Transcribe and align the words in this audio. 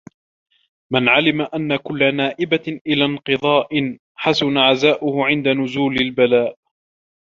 مَنْ 0.93 1.09
عَلِمَ 1.09 1.41
أَنَّ 1.41 1.75
كُلَّ 1.75 2.15
نَائِبَةٍ 2.15 2.79
إلَى 2.87 3.05
انْقِضَاءٍ 3.05 3.97
حَسُنَ 4.15 4.57
عَزَاؤُهُ 4.57 5.25
عِنْدَ 5.25 5.47
نُزُولِ 5.47 5.95
الْبَلَاءِ 5.97 6.57